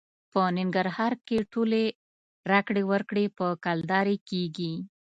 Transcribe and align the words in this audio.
په 0.31 0.41
ننګرهار 0.57 1.13
کې 1.27 1.37
ټولې 1.53 1.83
راکړې 2.51 2.83
ورکړې 2.91 3.25
په 3.37 3.47
کلدارې 3.65 4.17
کېږي. 4.29 4.73